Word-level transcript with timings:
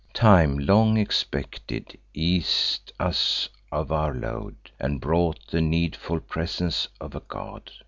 Time, 0.15 0.57
long 0.57 0.97
expected, 0.97 1.95
eas'd 2.15 2.91
us 2.99 3.49
of 3.71 3.91
our 3.91 4.15
load, 4.15 4.55
And 4.79 4.99
brought 4.99 5.45
the 5.45 5.61
needful 5.61 6.21
presence 6.21 6.87
of 6.99 7.13
a 7.13 7.19
god. 7.27 7.69